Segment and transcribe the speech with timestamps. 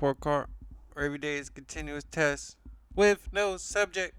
[0.00, 0.46] report card,
[0.94, 2.56] where every day is continuous test
[2.96, 4.14] with no subject.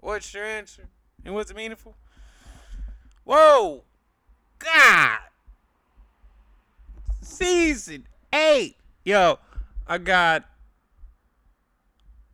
[0.00, 0.90] What's your answer?
[1.24, 1.96] And was it meaningful?
[3.24, 3.84] Whoa!
[4.58, 5.20] God!
[7.22, 8.76] Season 8!
[9.02, 9.38] Yo,
[9.86, 10.44] I got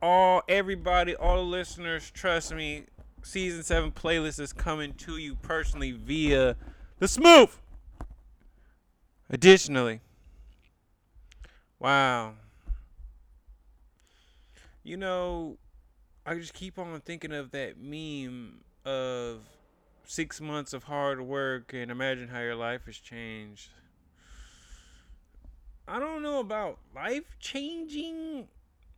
[0.01, 2.87] all everybody, all the listeners, trust me,
[3.23, 6.57] season 7 playlist is coming to you personally via
[6.99, 7.51] the smooth.
[9.29, 10.01] Additionally,
[11.79, 12.33] wow.
[14.85, 15.57] You know,
[16.27, 19.41] I just keep on thinking of that meme of
[20.05, 23.69] six months of hard work and imagine how your life has changed.
[25.87, 28.47] I don't know about life changing,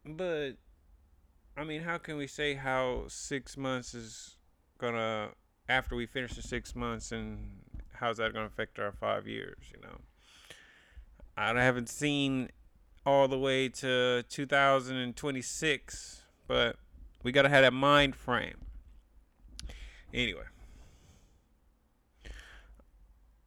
[0.06, 0.56] but
[1.56, 4.36] I mean, how can we say how six months is
[4.80, 5.30] gonna
[5.70, 7.62] after we finish the six months and
[7.94, 9.60] how's that gonna affect our five years?
[9.74, 10.02] You know,
[11.38, 12.50] I haven't seen
[13.08, 16.76] all the way to 2026, but
[17.24, 18.58] we gotta have that mind frame.
[20.14, 20.42] Anyway,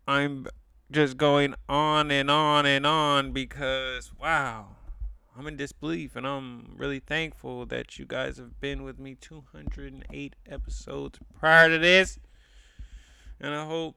[0.08, 0.46] I'm
[0.90, 4.76] just going on and on and on because wow
[5.38, 10.36] I'm in disbelief and I'm really thankful that you guys have been with me 208
[10.48, 12.18] episodes prior to this.
[13.38, 13.96] And I hope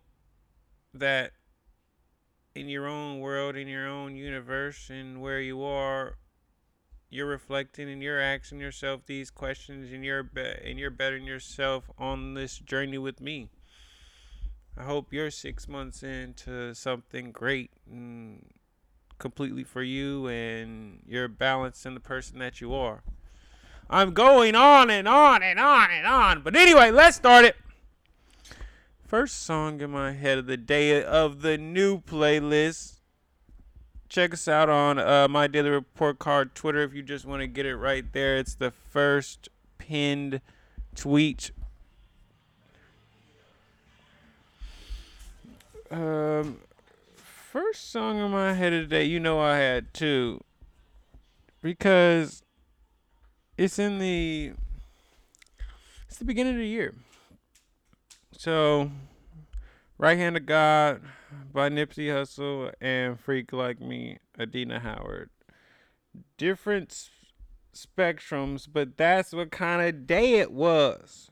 [0.94, 1.31] that
[2.56, 6.18] in your own world, in your own universe, and where you are,
[7.09, 11.90] you're reflecting and you're asking yourself these questions and you're be- and you're bettering yourself
[11.98, 13.50] on this journey with me.
[14.76, 18.46] I hope you're six months into something great and
[19.20, 23.04] completely for you and you're balanced in the person that you are.
[23.90, 26.42] I'm going on and on and on and on.
[26.42, 27.56] But anyway, let's start it.
[29.14, 32.94] First song in my head of the day of the new playlist.
[34.09, 37.46] Check us out on uh, my daily report card Twitter if you just want to
[37.46, 38.38] get it right there.
[38.38, 40.41] It's the first pinned
[40.96, 41.52] tweet.
[45.91, 46.57] Um,
[47.52, 50.44] first song in my head of the day, you know I had two.
[51.62, 52.41] Because
[53.59, 54.53] it's in the
[56.07, 56.96] it's the beginning of the year.
[58.38, 58.92] So
[59.98, 61.02] Right Hand of God
[61.54, 65.30] by Nipsey Hussle and Freak Like Me, Adina Howard.
[66.38, 67.10] Different s-
[67.74, 71.30] spectrums, but that's what kind of day it was.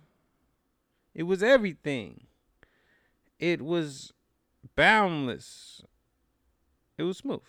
[1.13, 2.27] It was everything.
[3.39, 4.13] It was
[4.75, 5.83] boundless.
[6.97, 7.41] It was smooth.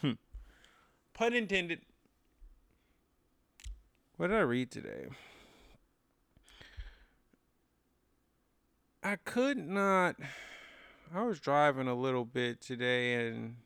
[0.00, 0.12] Hmm.
[1.14, 1.80] Pun intended.
[4.16, 5.06] What did I read today?
[9.02, 10.16] I could not.
[11.14, 13.56] I was driving a little bit today and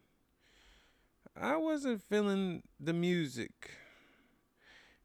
[1.36, 3.72] I wasn't feeling the music.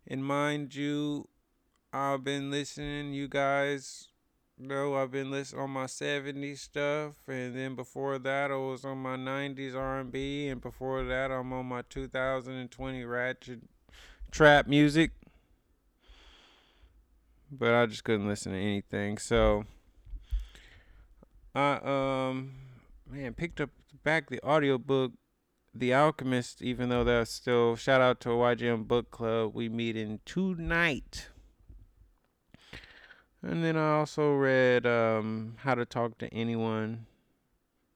[0.05, 1.27] And mind you,
[1.91, 4.09] I've been listening, you guys
[4.59, 8.99] know I've been listening on my 70s stuff and then before that I was on
[8.99, 13.61] my 90s R&B and before that I'm on my 2020 ratchet
[14.29, 15.11] trap music.
[17.51, 19.17] But I just couldn't listen to anything.
[19.17, 19.65] So
[21.55, 21.79] I
[22.27, 22.51] um
[23.09, 23.71] man picked up
[24.03, 25.13] back the audiobook
[25.73, 29.53] The Alchemist even though that's still shout out to YGM Book Club.
[29.53, 31.29] We meet in tonight.
[33.41, 37.05] And then I also read um, How to Talk to Anyone,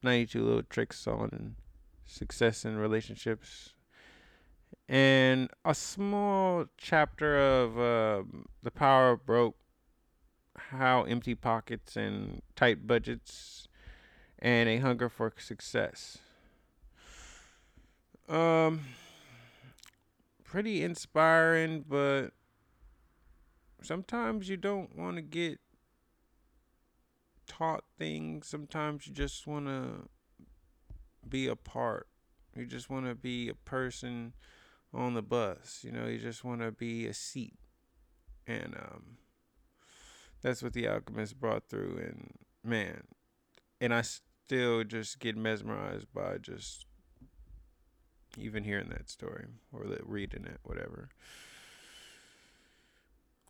[0.01, 1.55] 92 Little Tricks on
[2.05, 3.73] Success in Relationships,
[4.87, 8.23] and a small chapter of uh,
[8.61, 9.57] The Power of Broke,
[10.73, 13.67] How Empty Pockets and Tight Budgets,
[14.39, 16.19] and A Hunger for Success.
[18.27, 18.81] Um,
[20.43, 22.29] pretty inspiring, but
[23.81, 25.59] sometimes you don't want to get
[27.47, 28.47] taught things.
[28.47, 30.09] Sometimes you just want to
[31.27, 32.07] be a part.
[32.55, 34.33] You just want to be a person
[34.93, 35.81] on the bus.
[35.83, 37.55] You know, you just want to be a seat.
[38.45, 39.17] And um,
[40.43, 41.97] that's what the Alchemist brought through.
[41.97, 43.03] And man,
[43.81, 46.85] and I still just get mesmerized by just
[48.37, 51.09] even hearing that story or reading it, whatever.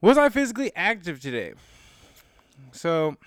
[0.01, 1.53] Was I physically active today?
[2.71, 3.17] So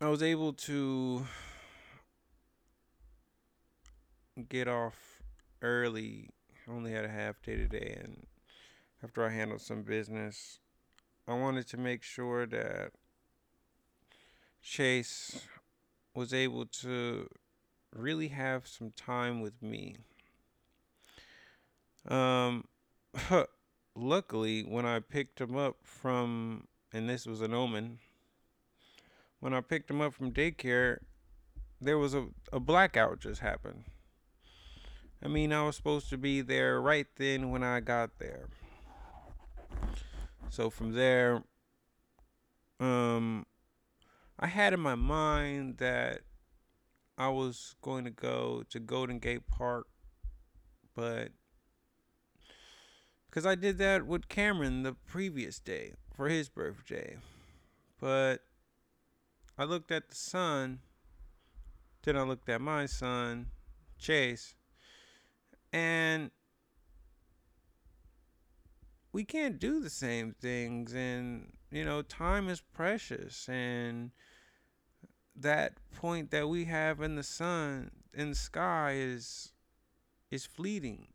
[0.00, 1.26] I was able to
[4.48, 5.22] get off
[5.60, 6.30] early.
[6.68, 8.26] Only had a half day today, and
[9.02, 10.58] after I handled some business,
[11.28, 12.92] I wanted to make sure that
[14.62, 15.40] Chase
[16.14, 17.28] was able to
[17.94, 19.96] really have some time with me.
[22.08, 22.64] Um,
[23.96, 27.98] luckily, when I picked him up from, and this was an omen,
[29.40, 30.98] when I picked him up from daycare,
[31.80, 33.84] there was a, a blackout just happened.
[35.22, 38.48] I mean, I was supposed to be there right then when I got there.
[40.50, 41.42] So from there,
[42.80, 43.46] um,
[44.38, 46.20] I had in my mind that
[47.18, 49.86] I was going to go to Golden Gate Park,
[50.94, 51.30] but
[53.28, 57.16] because I did that with Cameron the previous day for his birthday,
[58.00, 58.42] but
[59.58, 60.80] I looked at the sun,
[62.02, 63.46] then I looked at my son,
[63.98, 64.54] Chase,
[65.72, 66.30] and
[69.16, 74.10] we can't do the same things and you know time is precious and
[75.34, 79.54] that point that we have in the sun in the sky is
[80.30, 81.06] is fleeting.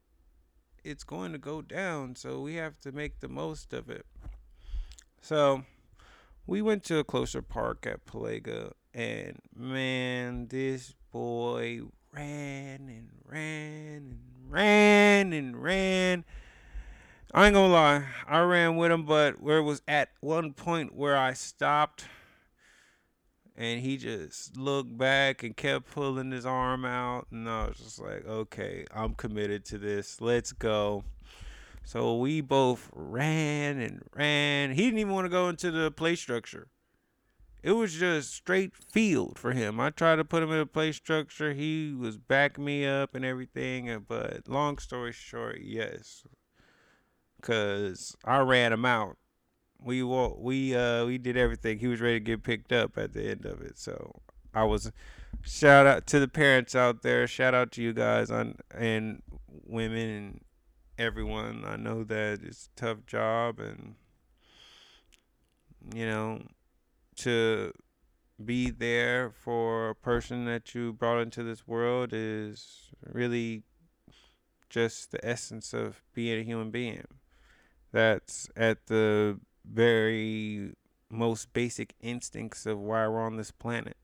[0.84, 4.08] It's going to go down so we have to make the most of it.
[5.22, 5.64] So
[6.48, 11.82] we went to a closer park at Palega and man this boy
[12.12, 14.20] ran and ran and
[14.50, 16.26] ran and ran
[17.34, 20.94] I ain't gonna lie, I ran with him, but where it was at one point
[20.94, 22.06] where I stopped
[23.56, 28.02] and he just looked back and kept pulling his arm out, and I was just
[28.02, 30.20] like, okay, I'm committed to this.
[30.20, 31.04] Let's go.
[31.84, 34.72] So we both ran and ran.
[34.72, 36.68] He didn't even want to go into the play structure.
[37.64, 39.80] It was just straight field for him.
[39.80, 41.54] I tried to put him in a play structure.
[41.54, 44.06] He was backing me up and everything.
[44.08, 46.24] But long story short, yes,
[47.42, 49.18] because I ran him out.
[49.84, 51.80] We we uh we did everything.
[51.80, 53.78] He was ready to get picked up at the end of it.
[53.78, 54.22] So
[54.54, 54.92] I was
[55.42, 57.26] shout out to the parents out there.
[57.28, 59.24] Shout out to you guys on and
[59.66, 60.42] women and
[61.00, 61.64] everyone.
[61.66, 63.96] I know that it's a tough job and
[65.96, 66.44] you know
[67.18, 67.74] to
[68.44, 73.64] be there for a person that you brought into this world is really
[74.70, 77.06] just the essence of being a human being
[77.92, 80.74] that's at the very
[81.10, 83.98] most basic instincts of why we're on this planet.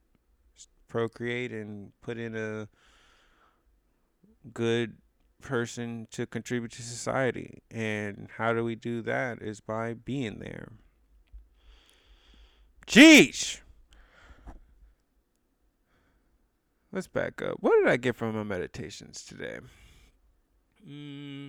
[0.88, 2.68] Procreate and put in a
[4.52, 4.96] good
[5.40, 7.62] person to contribute to society.
[7.70, 10.72] And how do we do that is by being there.
[12.86, 13.60] Jeez.
[16.90, 17.56] Let's back up.
[17.60, 19.58] What did I get from my meditations today?
[20.86, 21.48] Hmm.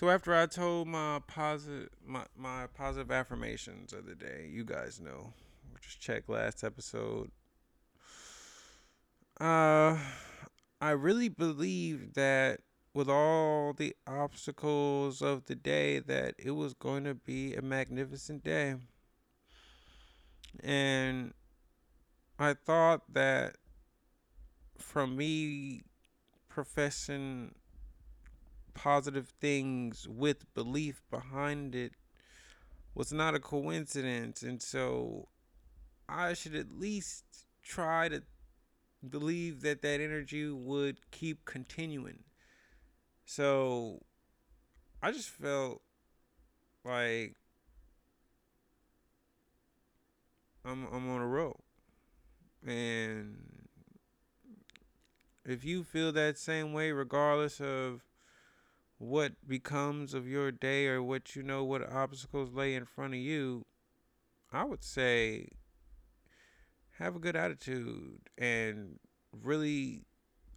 [0.00, 4.98] So after I told my positive my, my positive affirmations of the day, you guys
[4.98, 5.34] know.
[5.82, 7.30] Just check last episode.
[9.38, 9.98] Uh
[10.80, 12.60] I really believe that
[12.94, 18.42] with all the obstacles of the day that it was going to be a magnificent
[18.42, 18.76] day.
[20.64, 21.34] And
[22.38, 23.56] I thought that
[24.78, 25.82] from me
[26.48, 27.54] professing
[28.74, 31.92] positive things with belief behind it
[32.94, 34.42] was not a coincidence.
[34.42, 35.28] And so
[36.08, 37.24] I should at least
[37.62, 38.22] try to
[39.08, 42.24] believe that that energy would keep continuing.
[43.24, 44.00] So
[45.02, 45.82] I just felt
[46.84, 47.36] like
[50.64, 51.60] I'm I'm on a roll.
[52.66, 53.68] And
[55.44, 58.02] if you feel that same way regardless of
[59.00, 63.20] what becomes of your day or what you know what obstacles lay in front of
[63.20, 63.64] you,
[64.52, 65.48] I would say
[66.98, 68.98] have a good attitude and
[69.32, 70.02] really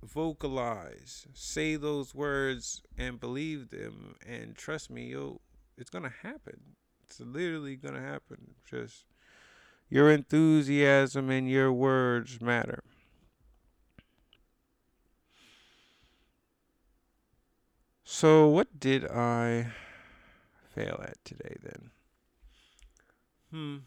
[0.04, 5.40] vocalize, say those words and believe them and trust me, you'll
[5.78, 6.60] it's going to happen.
[7.06, 8.56] It's literally going to happen.
[8.70, 9.06] Just
[9.90, 12.84] your enthusiasm and your words matter.
[18.16, 19.74] So, what did I
[20.76, 21.90] fail at today then?
[23.50, 23.78] Hmm.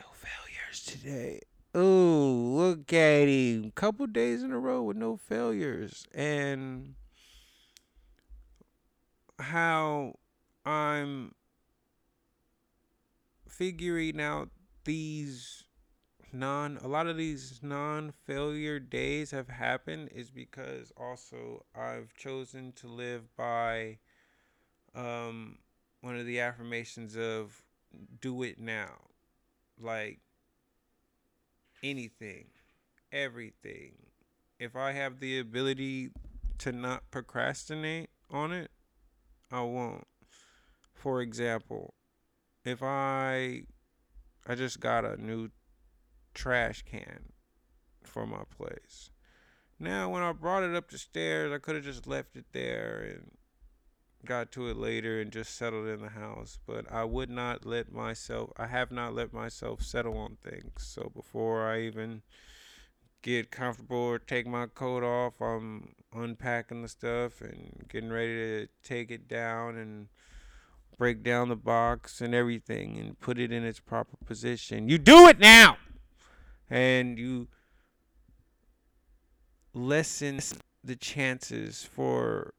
[0.00, 1.42] No failures today.
[1.72, 3.70] Oh, look at him.
[3.76, 6.08] Couple days in a row with no failures.
[6.12, 6.96] And
[9.38, 10.16] how
[10.66, 11.36] I'm
[13.58, 14.50] figuring out
[14.84, 15.64] these
[16.32, 22.86] non a lot of these non-failure days have happened is because also I've chosen to
[22.86, 23.98] live by
[24.94, 25.58] um
[26.02, 27.64] one of the affirmations of
[28.20, 28.92] do it now.
[29.80, 30.20] like
[31.82, 32.46] anything,
[33.12, 33.94] everything.
[34.58, 36.10] If I have the ability
[36.58, 38.70] to not procrastinate on it,
[39.52, 40.06] I won't.
[40.92, 41.94] For example,
[42.64, 43.62] if I
[44.46, 45.50] I just got a new
[46.34, 47.32] trash can
[48.04, 49.10] for my place.
[49.78, 53.06] Now, when I brought it up the stairs, I could have just left it there
[53.14, 53.30] and
[54.24, 56.58] got to it later and just settled in the house.
[56.66, 60.72] But I would not let myself, I have not let myself settle on things.
[60.78, 62.22] So before I even
[63.22, 68.68] get comfortable or take my coat off, I'm unpacking the stuff and getting ready to
[68.82, 70.08] take it down and
[70.98, 74.88] break down the box and everything and put it in its proper position.
[74.88, 75.78] You do it now!
[76.68, 77.48] And you
[79.72, 80.40] lessen
[80.82, 82.52] the chances for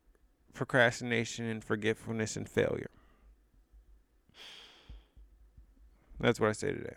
[0.53, 2.89] procrastination and forgetfulness and failure.
[6.19, 6.95] That's what I say today.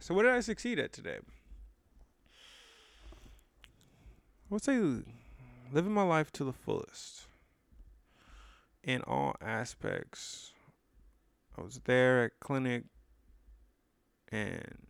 [0.00, 1.18] So, what did I succeed at today?
[4.50, 4.78] I would say
[5.72, 7.24] living my life to the fullest
[8.84, 10.52] in all aspects.
[11.56, 12.84] I was there at clinic,
[14.30, 14.86] and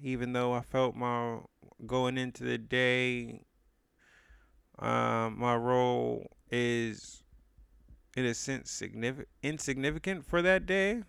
[0.00, 1.38] even though I felt my
[1.86, 3.42] going into the day,
[4.78, 7.22] um, my role is
[8.16, 11.02] in a sense significant insignificant for that day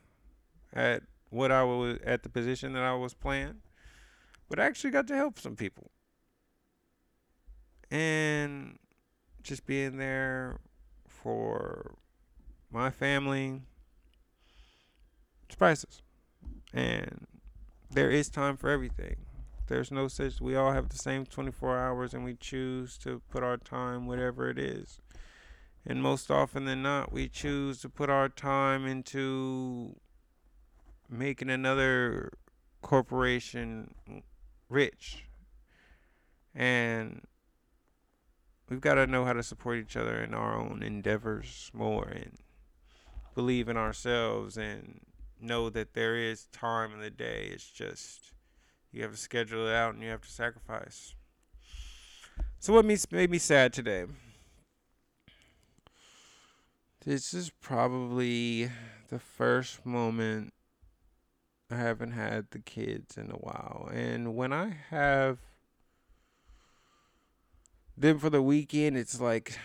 [0.74, 3.62] at what I was at the position that I was playing,
[4.50, 5.92] but I actually got to help some people,
[7.92, 8.80] and
[9.44, 10.60] just being there
[11.24, 11.96] for
[12.72, 13.62] my family,
[15.46, 16.02] it's priceless,
[16.74, 17.28] and
[17.90, 19.18] there is time for everything.
[19.68, 20.40] There's no such.
[20.40, 24.50] We all have the same 24 hours, and we choose to put our time whatever
[24.50, 25.00] it is.
[25.86, 29.96] And most often than not, we choose to put our time into
[31.10, 32.32] making another
[32.82, 33.94] corporation
[34.70, 35.26] rich.
[36.54, 37.22] And
[38.70, 42.38] we've got to know how to support each other in our own endeavors more and
[43.36, 45.02] believe in ourselves and
[45.40, 47.50] know that there is time in the day.
[47.52, 48.34] It's just
[48.92, 51.14] you have to schedule it out and you have to sacrifice.
[52.60, 54.06] So what made me sad today?
[57.06, 58.70] This is probably
[59.10, 60.54] the first moment
[61.70, 63.90] I haven't had the kids in a while.
[63.94, 65.38] And when I have
[67.98, 69.58] them for the weekend, it's like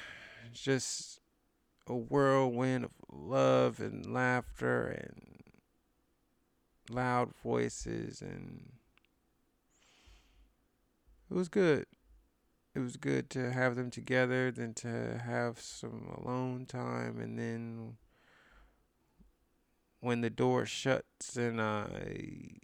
[0.53, 1.21] just
[1.87, 5.43] a whirlwind of love and laughter and
[6.91, 8.73] loud voices and
[11.31, 11.87] it was good.
[12.75, 17.97] It was good to have them together, then to have some alone time, and then
[20.01, 22.61] when the door shuts and I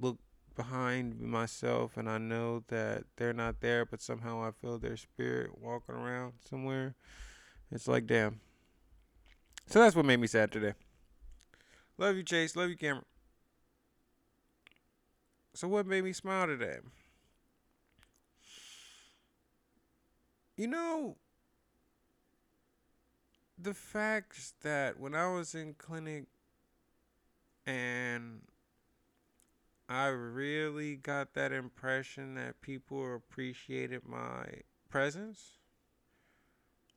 [0.00, 0.18] look
[0.54, 5.58] behind myself and I know that they're not there, but somehow I feel their spirit
[5.58, 6.94] walking around somewhere.
[7.70, 8.40] It's like, damn.
[9.66, 10.74] So that's what made me sad today.
[11.98, 12.56] Love you, Chase.
[12.56, 13.04] Love you, Cameron.
[15.54, 16.78] So, what made me smile today?
[20.56, 21.16] You know,
[23.58, 26.24] the fact that when I was in clinic
[27.66, 28.40] and
[29.88, 34.46] I really got that impression that people appreciated my
[34.88, 35.58] presence,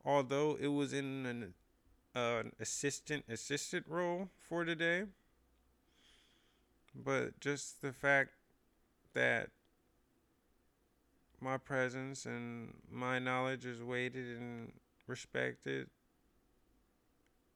[0.04, 1.54] although it was in an,
[2.16, 5.04] uh, an assistant assistant role for today.
[6.96, 8.32] But just the fact
[9.14, 9.50] that
[11.42, 14.72] my presence and my knowledge is weighted and
[15.08, 15.90] respected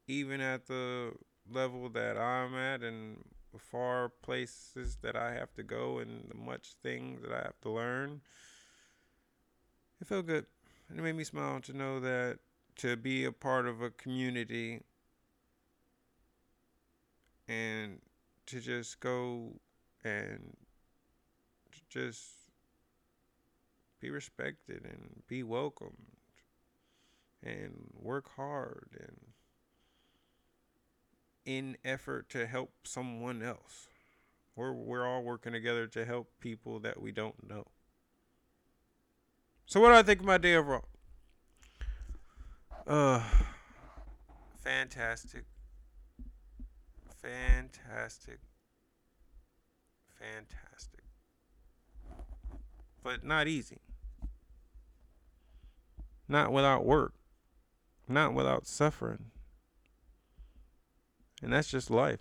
[0.07, 1.13] even at the
[1.51, 3.23] level that I'm at and
[3.57, 7.71] far places that I have to go and the much things that I have to
[7.71, 8.21] learn.
[9.99, 10.45] It felt good.
[10.89, 12.39] It made me smile to know that
[12.77, 14.81] to be a part of a community
[17.47, 17.99] and
[18.45, 19.53] to just go
[20.03, 20.55] and
[21.89, 22.27] just
[23.99, 26.17] be respected and be welcomed
[27.43, 29.17] and work hard and
[31.45, 33.87] in effort to help someone else.
[34.55, 37.65] We're we're all working together to help people that we don't know.
[39.65, 40.85] So what do I think of my day overall?
[42.85, 43.23] Uh
[44.61, 45.45] fantastic.
[47.21, 48.39] Fantastic.
[50.19, 51.03] Fantastic.
[53.03, 53.77] But not easy.
[56.27, 57.13] Not without work.
[58.07, 59.31] Not without suffering.
[61.41, 62.19] And that's just life.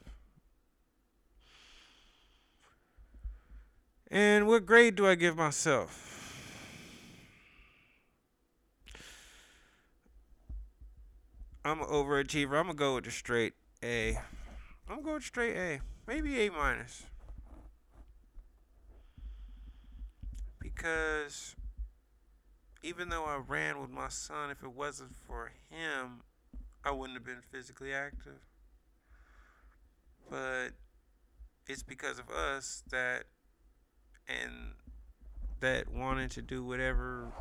[4.10, 6.08] And what grade do I give myself?
[11.64, 12.58] I'm an overachiever.
[12.58, 14.18] I'm gonna go with a straight A.
[14.88, 17.04] I'm going straight A, maybe A minus.
[20.60, 21.54] Because
[22.82, 26.22] even though I ran with my son, if it wasn't for him,
[26.82, 28.47] I wouldn't have been physically active.
[30.30, 30.70] But
[31.66, 33.24] it's because of us that
[34.26, 34.74] and
[35.60, 37.32] that wanting to do whatever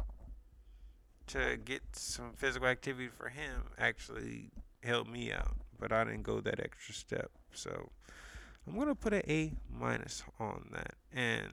[1.27, 4.49] to get some physical activity for him actually
[4.83, 5.57] helped me out.
[5.79, 7.31] But I didn't go that extra step.
[7.53, 7.91] So
[8.65, 10.95] I'm gonna put an A minus on that.
[11.11, 11.49] And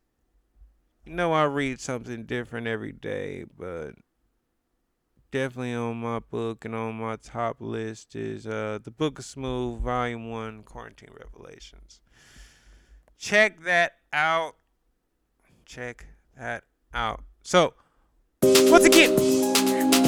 [1.05, 3.93] you know I read something different every day, but
[5.31, 9.81] definitely on my book and on my top list is uh, the Book of Smooth,
[9.81, 12.01] Volume One, Quarantine Revelations.
[13.17, 14.55] Check that out.
[15.65, 16.05] Check
[16.37, 17.23] that out.
[17.41, 17.73] So,
[18.43, 20.00] once again.